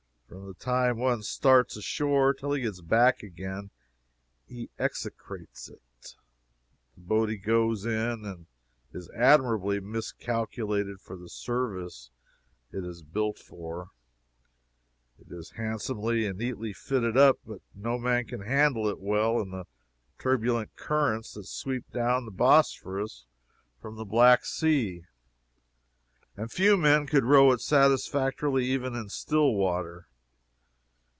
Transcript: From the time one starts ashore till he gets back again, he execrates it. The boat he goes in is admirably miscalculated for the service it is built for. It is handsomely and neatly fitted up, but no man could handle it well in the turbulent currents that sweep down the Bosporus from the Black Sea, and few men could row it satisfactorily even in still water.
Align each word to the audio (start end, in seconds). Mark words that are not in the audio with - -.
From 0.27 0.47
the 0.47 0.53
time 0.53 0.97
one 0.97 1.23
starts 1.23 1.75
ashore 1.75 2.33
till 2.33 2.53
he 2.53 2.61
gets 2.61 2.79
back 2.79 3.21
again, 3.21 3.69
he 4.45 4.69
execrates 4.79 5.67
it. 5.67 6.13
The 6.95 7.01
boat 7.01 7.27
he 7.27 7.35
goes 7.35 7.85
in 7.85 8.45
is 8.93 9.09
admirably 9.09 9.81
miscalculated 9.81 11.01
for 11.01 11.17
the 11.17 11.27
service 11.27 12.11
it 12.71 12.85
is 12.85 13.01
built 13.03 13.39
for. 13.39 13.89
It 15.19 15.33
is 15.33 15.51
handsomely 15.51 16.25
and 16.25 16.37
neatly 16.37 16.71
fitted 16.71 17.17
up, 17.17 17.39
but 17.45 17.59
no 17.75 17.97
man 17.97 18.23
could 18.23 18.47
handle 18.47 18.87
it 18.87 19.01
well 19.01 19.41
in 19.41 19.51
the 19.51 19.65
turbulent 20.17 20.77
currents 20.77 21.33
that 21.33 21.43
sweep 21.45 21.91
down 21.91 22.23
the 22.23 22.31
Bosporus 22.31 23.25
from 23.81 23.97
the 23.97 24.05
Black 24.05 24.45
Sea, 24.45 25.03
and 26.37 26.49
few 26.49 26.77
men 26.77 27.05
could 27.05 27.25
row 27.25 27.51
it 27.51 27.59
satisfactorily 27.59 28.63
even 28.63 28.95
in 28.95 29.09
still 29.09 29.55
water. 29.55 30.07